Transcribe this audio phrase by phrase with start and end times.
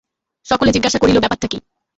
[0.45, 1.57] সকলে জিজ্ঞাসা করিল, ব্যাপারটা কী?